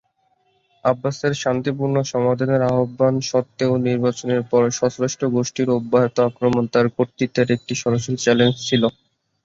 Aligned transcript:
আব্বাসের 0.85 1.33
শান্তিপূর্ণ 1.43 1.95
সমাধানের 2.11 2.61
আহবান 2.69 3.15
সত্ত্বেও 3.29 3.73
নির্বাচনের 3.87 4.41
পর 4.51 4.63
সশস্ত্র 4.79 5.23
গোষ্ঠীর 5.35 5.67
অব্যাহত 5.77 6.15
আক্রমণ 6.29 6.63
তার 6.73 6.85
কর্তৃত্বের 6.95 7.47
একটি 7.51 7.73
সরাসরি 7.81 8.17
চ্যালেঞ্জ 8.19 8.55
ছিল। 8.67 8.83